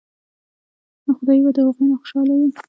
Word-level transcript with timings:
نو 1.03 1.11
خدائے 1.17 1.39
به 1.45 1.51
د 1.55 1.57
هغو 1.67 1.83
نه 1.89 1.95
خوشاله 2.01 2.33
وي 2.39 2.49
ـ 2.51 2.55